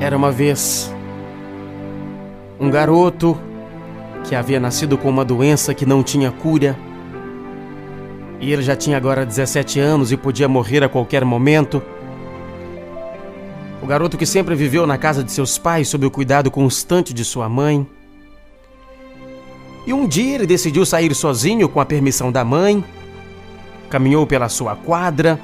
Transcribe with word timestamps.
Era 0.00 0.16
uma 0.16 0.30
vez 0.30 0.94
um 2.60 2.70
garoto 2.70 3.36
que 4.24 4.34
havia 4.34 4.60
nascido 4.60 4.96
com 4.96 5.08
uma 5.08 5.24
doença 5.24 5.74
que 5.74 5.84
não 5.84 6.04
tinha 6.04 6.30
cura. 6.30 6.78
E 8.40 8.52
ele 8.52 8.62
já 8.62 8.76
tinha 8.76 8.96
agora 8.96 9.26
17 9.26 9.80
anos 9.80 10.12
e 10.12 10.16
podia 10.16 10.46
morrer 10.46 10.84
a 10.84 10.88
qualquer 10.88 11.24
momento. 11.24 11.82
O 13.82 13.86
garoto 13.86 14.16
que 14.16 14.24
sempre 14.24 14.54
viveu 14.54 14.86
na 14.86 14.96
casa 14.96 15.24
de 15.24 15.32
seus 15.32 15.58
pais 15.58 15.88
sob 15.88 16.06
o 16.06 16.10
cuidado 16.10 16.48
constante 16.48 17.12
de 17.12 17.24
sua 17.24 17.48
mãe. 17.48 17.84
E 19.84 19.92
um 19.92 20.06
dia 20.06 20.36
ele 20.36 20.46
decidiu 20.46 20.86
sair 20.86 21.12
sozinho 21.12 21.68
com 21.68 21.80
a 21.80 21.86
permissão 21.86 22.30
da 22.30 22.44
mãe. 22.44 22.84
Caminhou 23.90 24.24
pela 24.28 24.48
sua 24.48 24.76
quadra, 24.76 25.40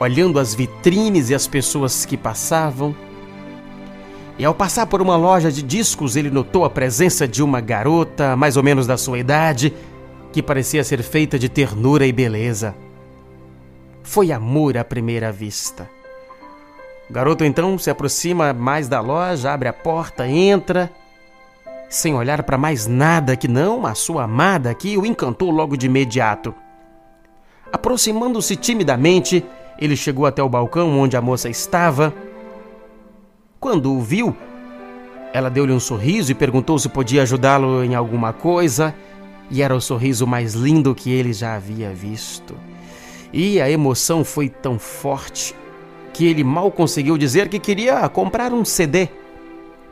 olhando 0.00 0.40
as 0.40 0.52
vitrines 0.52 1.30
e 1.30 1.34
as 1.34 1.46
pessoas 1.46 2.04
que 2.04 2.16
passavam. 2.16 3.07
E 4.38 4.44
ao 4.44 4.54
passar 4.54 4.86
por 4.86 5.02
uma 5.02 5.16
loja 5.16 5.50
de 5.50 5.62
discos, 5.62 6.14
ele 6.14 6.30
notou 6.30 6.64
a 6.64 6.70
presença 6.70 7.26
de 7.26 7.42
uma 7.42 7.60
garota, 7.60 8.36
mais 8.36 8.56
ou 8.56 8.62
menos 8.62 8.86
da 8.86 8.96
sua 8.96 9.18
idade, 9.18 9.74
que 10.32 10.40
parecia 10.40 10.84
ser 10.84 11.02
feita 11.02 11.36
de 11.36 11.48
ternura 11.48 12.06
e 12.06 12.12
beleza. 12.12 12.72
Foi 14.00 14.30
amor 14.30 14.78
à 14.78 14.84
primeira 14.84 15.32
vista. 15.32 15.90
O 17.10 17.12
garoto 17.12 17.44
então 17.44 17.76
se 17.78 17.90
aproxima 17.90 18.52
mais 18.52 18.86
da 18.86 19.00
loja, 19.00 19.50
abre 19.52 19.68
a 19.68 19.72
porta, 19.72 20.28
entra, 20.28 20.88
sem 21.88 22.14
olhar 22.14 22.44
para 22.44 22.56
mais 22.56 22.86
nada 22.86 23.34
que 23.34 23.48
não 23.48 23.84
a 23.86 23.94
sua 23.94 24.22
amada 24.22 24.72
que 24.72 24.96
o 24.96 25.04
encantou 25.04 25.50
logo 25.50 25.76
de 25.76 25.86
imediato. 25.86 26.54
Aproximando-se 27.72 28.54
timidamente, 28.54 29.44
ele 29.80 29.96
chegou 29.96 30.26
até 30.26 30.42
o 30.42 30.48
balcão 30.48 30.96
onde 30.96 31.16
a 31.16 31.20
moça 31.20 31.48
estava 31.48 32.14
quando 33.68 33.92
o 33.92 34.00
viu, 34.00 34.34
ela 35.30 35.50
deu-lhe 35.50 35.74
um 35.74 35.78
sorriso 35.78 36.32
e 36.32 36.34
perguntou 36.34 36.78
se 36.78 36.88
podia 36.88 37.20
ajudá-lo 37.20 37.84
em 37.84 37.94
alguma 37.94 38.32
coisa, 38.32 38.94
e 39.50 39.60
era 39.60 39.76
o 39.76 39.80
sorriso 39.80 40.26
mais 40.26 40.54
lindo 40.54 40.94
que 40.94 41.10
ele 41.10 41.34
já 41.34 41.54
havia 41.54 41.90
visto. 41.90 42.54
E 43.30 43.60
a 43.60 43.70
emoção 43.70 44.24
foi 44.24 44.48
tão 44.48 44.78
forte 44.78 45.54
que 46.14 46.24
ele 46.24 46.42
mal 46.42 46.70
conseguiu 46.70 47.18
dizer 47.18 47.50
que 47.50 47.58
queria 47.58 48.08
comprar 48.08 48.54
um 48.54 48.64
CD. 48.64 49.10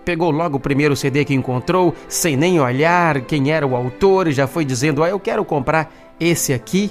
Pegou 0.07 0.31
logo 0.31 0.57
o 0.57 0.61
primeiro 0.61 0.97
CD 0.97 1.23
que 1.23 1.35
encontrou, 1.35 1.95
sem 2.09 2.35
nem 2.35 2.59
olhar 2.59 3.21
quem 3.21 3.53
era 3.53 3.67
o 3.67 3.77
autor, 3.77 4.27
e 4.27 4.33
já 4.33 4.47
foi 4.47 4.65
dizendo: 4.65 5.05
Ah, 5.05 5.11
eu 5.11 5.21
quero 5.21 5.45
comprar 5.45 5.93
esse 6.19 6.55
aqui. 6.55 6.91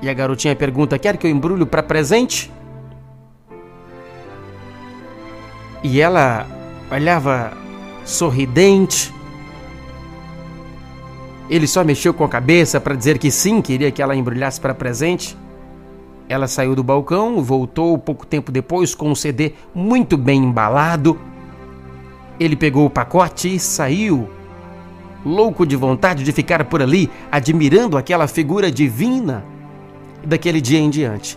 E 0.00 0.08
a 0.08 0.14
garotinha 0.14 0.54
pergunta: 0.54 0.96
Quer 0.96 1.16
que 1.16 1.26
eu 1.26 1.30
embrulhe 1.32 1.66
para 1.66 1.82
presente? 1.82 2.52
E 5.82 6.00
ela 6.00 6.46
olhava 6.90 7.52
sorridente. 8.04 9.12
Ele 11.50 11.66
só 11.66 11.84
mexeu 11.84 12.14
com 12.14 12.24
a 12.24 12.28
cabeça 12.28 12.80
para 12.80 12.94
dizer 12.94 13.18
que 13.18 13.30
sim, 13.30 13.60
queria 13.60 13.90
que 13.90 14.00
ela 14.00 14.16
embrulhasse 14.16 14.60
para 14.60 14.74
presente. 14.74 15.36
Ela 16.28 16.46
saiu 16.46 16.74
do 16.74 16.82
balcão, 16.82 17.42
voltou 17.42 17.98
pouco 17.98 18.24
tempo 18.24 18.52
depois 18.52 18.94
com 18.94 19.10
um 19.10 19.14
CD 19.14 19.52
muito 19.74 20.16
bem 20.16 20.44
embalado. 20.44 21.18
Ele 22.38 22.56
pegou 22.56 22.86
o 22.86 22.90
pacote 22.90 23.54
e 23.54 23.58
saiu, 23.58 24.28
louco 25.24 25.66
de 25.66 25.76
vontade 25.76 26.24
de 26.24 26.32
ficar 26.32 26.64
por 26.64 26.80
ali, 26.80 27.10
admirando 27.30 27.98
aquela 27.98 28.26
figura 28.26 28.70
divina. 28.70 29.44
daquele 30.24 30.60
dia 30.60 30.78
em 30.78 30.88
diante, 30.88 31.36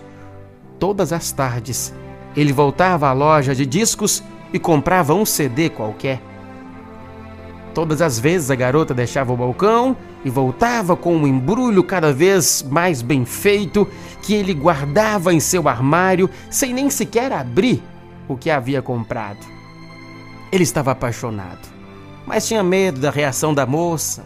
todas 0.79 1.11
as 1.11 1.31
tardes, 1.31 1.91
ele 2.37 2.53
voltava 2.53 3.09
à 3.09 3.13
loja 3.13 3.55
de 3.55 3.65
discos 3.65 4.23
e 4.55 4.59
comprava 4.59 5.13
um 5.13 5.25
CD 5.25 5.69
qualquer. 5.69 6.21
Todas 7.73 8.01
as 8.01 8.17
vezes 8.17 8.49
a 8.49 8.55
garota 8.55 8.93
deixava 8.93 9.33
o 9.33 9.35
balcão 9.35 9.97
e 10.23 10.29
voltava 10.29 10.95
com 10.95 11.13
um 11.13 11.27
embrulho 11.27 11.83
cada 11.83 12.13
vez 12.13 12.63
mais 12.63 13.01
bem 13.01 13.25
feito 13.25 13.85
que 14.21 14.33
ele 14.33 14.53
guardava 14.53 15.33
em 15.33 15.41
seu 15.41 15.67
armário 15.67 16.29
sem 16.49 16.73
nem 16.73 16.89
sequer 16.89 17.33
abrir 17.33 17.83
o 18.29 18.37
que 18.37 18.49
havia 18.49 18.81
comprado. 18.81 19.45
Ele 20.53 20.63
estava 20.63 20.91
apaixonado, 20.91 21.67
mas 22.25 22.47
tinha 22.47 22.63
medo 22.63 23.01
da 23.01 23.11
reação 23.11 23.53
da 23.53 23.65
moça. 23.65 24.25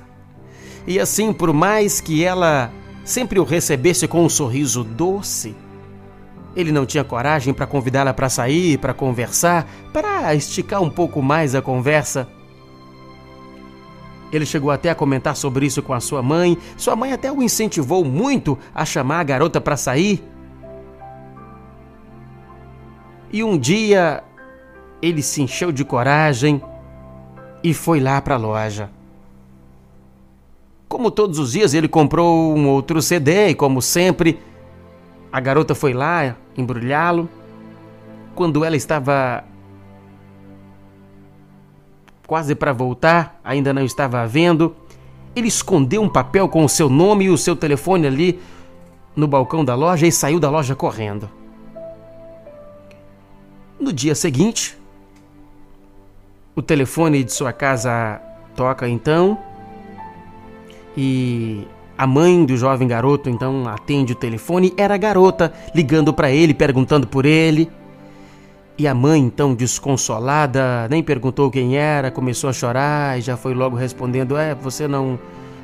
E 0.85 0.99
assim, 0.99 1.33
por 1.33 1.51
mais 1.51 1.99
que 1.99 2.23
ela 2.23 2.71
sempre 3.03 3.39
o 3.39 3.43
recebesse 3.43 4.07
com 4.07 4.23
um 4.23 4.29
sorriso 4.29 4.83
doce, 4.83 5.55
ele 6.59 6.71
não 6.71 6.85
tinha 6.85 7.03
coragem 7.03 7.53
para 7.53 7.65
convidá-la 7.65 8.13
para 8.13 8.29
sair, 8.29 8.77
para 8.77 8.93
conversar, 8.93 9.69
para 9.93 10.33
esticar 10.35 10.81
um 10.81 10.89
pouco 10.89 11.21
mais 11.21 11.55
a 11.55 11.61
conversa. 11.61 12.27
Ele 14.31 14.45
chegou 14.45 14.69
até 14.69 14.89
a 14.89 14.95
comentar 14.95 15.35
sobre 15.35 15.65
isso 15.65 15.81
com 15.81 15.93
a 15.93 15.99
sua 15.99 16.21
mãe. 16.21 16.57
Sua 16.77 16.95
mãe 16.95 17.13
até 17.13 17.31
o 17.31 17.41
incentivou 17.41 18.05
muito 18.05 18.57
a 18.75 18.85
chamar 18.85 19.21
a 19.21 19.23
garota 19.23 19.59
para 19.59 19.75
sair. 19.75 20.23
E 23.31 23.43
um 23.43 23.57
dia 23.57 24.23
ele 25.01 25.21
se 25.21 25.41
encheu 25.41 25.71
de 25.71 25.83
coragem 25.83 26.61
e 27.63 27.73
foi 27.73 27.99
lá 27.99 28.21
para 28.21 28.35
a 28.35 28.37
loja. 28.37 28.89
Como 30.87 31.11
todos 31.11 31.37
os 31.37 31.51
dias, 31.51 31.73
ele 31.73 31.87
comprou 31.87 32.55
um 32.55 32.67
outro 32.67 33.01
CD 33.01 33.49
e, 33.49 33.55
como 33.55 33.81
sempre, 33.81 34.39
a 35.31 35.39
garota 35.39 35.75
foi 35.75 35.93
lá 35.93 36.35
embrulhá-lo. 36.57 37.29
Quando 38.35 38.63
ela 38.63 38.75
estava 38.75 39.43
quase 42.25 42.55
para 42.55 42.71
voltar, 42.71 43.39
ainda 43.43 43.73
não 43.73 43.83
estava 43.83 44.25
vendo, 44.27 44.75
ele 45.35 45.47
escondeu 45.47 46.01
um 46.01 46.09
papel 46.09 46.47
com 46.47 46.63
o 46.63 46.69
seu 46.69 46.89
nome 46.89 47.25
e 47.25 47.29
o 47.29 47.37
seu 47.37 47.55
telefone 47.55 48.07
ali 48.07 48.39
no 49.15 49.27
balcão 49.27 49.65
da 49.65 49.75
loja 49.75 50.05
e 50.07 50.11
saiu 50.11 50.39
da 50.39 50.49
loja 50.49 50.75
correndo. 50.75 51.29
No 53.79 53.93
dia 53.93 54.13
seguinte, 54.13 54.77
o 56.55 56.61
telefone 56.61 57.23
de 57.23 57.33
sua 57.33 57.53
casa 57.53 58.21
toca 58.55 58.87
então 58.87 59.37
e 60.95 61.65
a 61.99 62.07
mãe 62.07 62.45
do 62.45 62.55
jovem 62.55 62.87
garoto 62.87 63.29
então 63.29 63.67
atende 63.67 64.13
o 64.13 64.15
telefone, 64.15 64.73
era 64.77 64.95
a 64.95 64.97
garota 64.97 65.51
ligando 65.75 66.13
para 66.13 66.31
ele, 66.31 66.53
perguntando 66.53 67.05
por 67.05 67.25
ele. 67.25 67.69
E 68.77 68.87
a 68.87 68.95
mãe, 68.95 69.19
então 69.19 69.53
desconsolada, 69.53 70.87
nem 70.89 71.03
perguntou 71.03 71.51
quem 71.51 71.75
era, 71.75 72.09
começou 72.09 72.49
a 72.49 72.53
chorar 72.53 73.19
e 73.19 73.21
já 73.21 73.35
foi 73.35 73.53
logo 73.53 73.75
respondendo: 73.75 74.37
É, 74.37 74.55
você 74.55 74.87
não, 74.87 75.19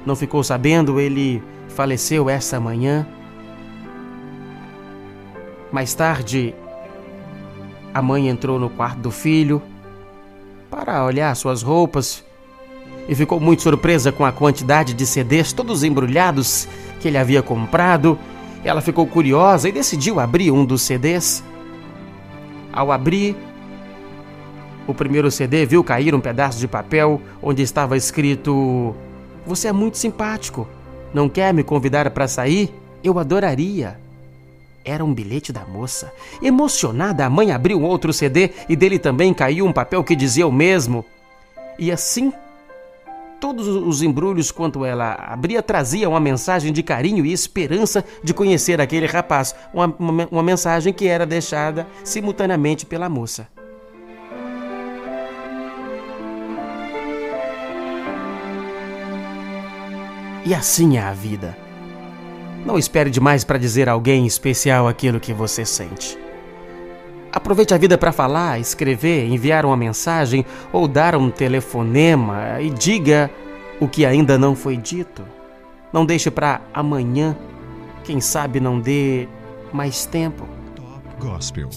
não 0.06 0.14
ficou 0.14 0.44
sabendo? 0.44 1.00
Ele 1.00 1.42
faleceu 1.70 2.30
essa 2.30 2.60
manhã. 2.60 3.08
Mais 5.72 5.94
tarde, 5.94 6.54
a 7.94 8.02
mãe 8.02 8.28
entrou 8.28 8.60
no 8.60 8.70
quarto 8.70 9.00
do 9.00 9.10
filho 9.10 9.62
para 10.70 11.06
olhar 11.06 11.34
suas 11.34 11.62
roupas 11.62 12.26
e 13.08 13.16
ficou 13.16 13.40
muito 13.40 13.62
surpresa 13.62 14.12
com 14.12 14.26
a 14.26 14.32
quantidade 14.32 14.94
de 14.94 15.06
CDs 15.06 15.54
todos 15.54 15.84
embrulhados 15.84 16.68
que 17.00 17.08
ele 17.08 17.18
havia 17.18 17.42
comprado. 17.42 18.18
Ela 18.64 18.82
ficou 18.82 19.06
curiosa 19.06 19.70
e 19.70 19.72
decidiu 19.72 20.20
abrir 20.20 20.52
um 20.52 20.66
dos 20.66 20.82
CDs. 20.82 21.44
Ao 22.74 22.92
abrir 22.92 23.36
o 24.88 24.94
primeiro 24.94 25.30
CD, 25.32 25.66
viu 25.66 25.84
cair 25.84 26.14
um 26.14 26.20
pedaço 26.20 26.60
de 26.60 26.68
papel 26.68 27.22
onde 27.42 27.62
estava 27.62 27.96
escrito: 27.96 28.96
Você 29.46 29.68
é 29.68 29.72
muito 29.72 29.98
simpático. 29.98 30.68
Não 31.14 31.30
quer 31.30 31.54
me 31.54 31.64
convidar 31.64 32.10
para 32.10 32.28
sair? 32.28 32.74
Eu 33.04 33.20
adoraria. 33.20 34.00
Era 34.84 35.04
um 35.04 35.14
bilhete 35.14 35.52
da 35.52 35.66
moça. 35.66 36.12
Emocionada, 36.42 37.26
a 37.26 37.30
mãe 37.30 37.52
abriu 37.52 37.82
outro 37.82 38.12
CD 38.12 38.52
e 38.68 38.76
dele 38.76 39.00
também 39.00 39.34
caiu 39.34 39.66
um 39.66 39.74
papel 39.74 40.04
que 40.04 40.16
dizia 40.16 40.46
o 40.46 40.52
mesmo. 40.52 41.06
E 41.80 41.92
assim 41.92 42.32
Todos 43.40 43.68
os 43.68 44.02
embrulhos 44.02 44.52
quanto 44.52 44.86
ela 44.86 45.14
abria 45.14 45.62
trazia 45.62 46.10
uma 46.10 46.20
mensagem 46.20 46.72
de 46.72 46.82
carinho 46.82 47.26
e 47.26 47.34
esperança 47.34 48.04
de 48.24 48.34
conhecer 48.34 48.80
aquele 48.82 49.06
rapaz, 49.06 49.54
uma, 49.74 49.94
uma, 50.00 50.28
uma 50.32 50.44
mensagem 50.44 50.94
que 50.94 51.08
era 51.08 51.26
deixada 51.26 51.86
simultaneamente 52.04 52.86
pela 52.86 53.10
moça. 53.10 53.48
E 60.46 60.54
assim 60.54 60.98
é 60.98 61.02
a 61.02 61.12
vida. 61.12 61.58
Não 62.66 62.78
espere 62.78 63.10
demais 63.10 63.44
para 63.44 63.58
dizer 63.58 63.90
a 63.90 63.94
alguém 63.94 64.26
especial 64.26 64.88
aquilo 64.88 65.20
que 65.20 65.34
você 65.34 65.66
sente. 65.66 66.25
Aproveite 67.36 67.74
a 67.74 67.78
vida 67.78 67.98
para 67.98 68.14
falar, 68.14 68.62
escrever, 68.62 69.26
enviar 69.26 69.66
uma 69.66 69.76
mensagem 69.76 70.46
ou 70.72 70.88
dar 70.88 71.18
um 71.18 71.30
telefonema 71.30 72.62
e 72.62 72.70
diga 72.70 73.30
o 73.78 73.90
que 73.90 74.06
ainda 74.06 74.38
não 74.38 74.56
foi 74.56 74.78
dito. 74.78 75.22
Não 75.92 76.06
deixe 76.06 76.32
para 76.32 76.62
amanhã. 76.74 77.36
Quem 78.06 78.22
sabe 78.22 78.62
não 78.62 78.80
dê 78.80 79.28
mais 79.74 80.06
tempo. 80.06 80.48
Top 80.76 81.02
Gospel. 81.20 81.70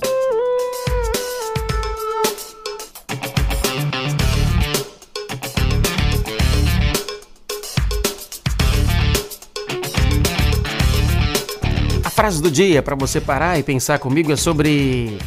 A 12.04 12.10
frase 12.10 12.40
do 12.40 12.48
dia 12.48 12.80
para 12.80 12.94
você 12.94 13.20
parar 13.20 13.58
e 13.58 13.64
pensar 13.64 13.98
comigo 13.98 14.30
é 14.32 14.36
sobre 14.36 15.18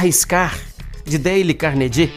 arriscar, 0.00 0.58
de 1.04 1.18
Dale 1.18 1.52
Carnegie. 1.52 2.10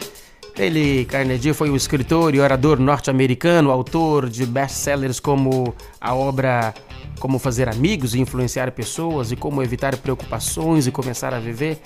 Dale 0.56 1.04
Carnegie 1.04 1.52
foi 1.52 1.68
um 1.68 1.76
escritor 1.76 2.34
e 2.34 2.40
orador 2.40 2.80
norte-americano, 2.80 3.70
autor 3.70 4.30
de 4.30 4.46
best-sellers 4.46 5.20
como 5.20 5.74
a 6.00 6.14
obra 6.14 6.72
Como 7.20 7.38
Fazer 7.38 7.68
Amigos 7.68 8.14
e 8.14 8.20
Influenciar 8.20 8.72
Pessoas 8.72 9.32
e 9.32 9.36
Como 9.36 9.62
Evitar 9.62 9.98
Preocupações 9.98 10.86
e 10.86 10.90
Começar 10.90 11.34
a 11.34 11.38
Viver. 11.38 11.78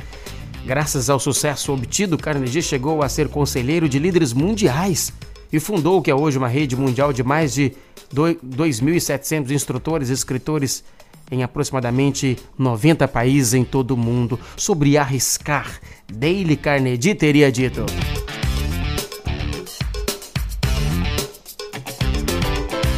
Graças 0.64 1.10
ao 1.10 1.18
sucesso 1.18 1.72
obtido, 1.72 2.16
Carnegie 2.16 2.62
chegou 2.62 3.02
a 3.02 3.08
ser 3.08 3.28
conselheiro 3.28 3.88
de 3.88 3.98
líderes 3.98 4.32
mundiais 4.32 5.12
e 5.52 5.58
fundou 5.58 5.98
o 5.98 6.02
que 6.02 6.12
é 6.12 6.14
hoje 6.14 6.38
uma 6.38 6.46
rede 6.46 6.76
mundial 6.76 7.12
de 7.12 7.24
mais 7.24 7.52
de 7.52 7.72
2.700 8.14 9.50
instrutores 9.50 10.10
e 10.10 10.12
escritores 10.12 10.84
em 11.30 11.42
aproximadamente 11.42 12.36
90 12.58 13.06
países 13.08 13.54
em 13.54 13.64
todo 13.64 13.92
o 13.92 13.96
mundo. 13.96 14.38
Sobre 14.56 14.96
arriscar, 14.96 15.80
Dale 16.12 16.56
Carnegie 16.56 17.14
teria 17.14 17.50
dito. 17.50 17.84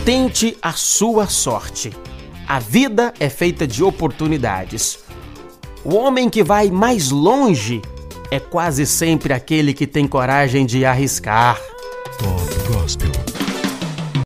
Tente 0.05 0.57
a 0.63 0.73
sua 0.73 1.27
sorte. 1.27 1.93
A 2.47 2.59
vida 2.59 3.15
é 3.21 3.29
feita 3.29 3.67
de 3.67 3.85
oportunidades. 3.85 4.99
O 5.85 5.95
homem 5.95 6.29
que 6.29 6.43
vai 6.43 6.71
mais 6.71 7.11
longe 7.11 7.81
é 8.31 8.41
quase 8.41 8.87
sempre 8.87 9.33
aquele 9.33 9.73
que 9.73 9.87
tem 9.87 10.07
coragem 10.07 10.67
de 10.67 10.85
arriscar. 10.85 11.61
Gospel. 12.67 13.30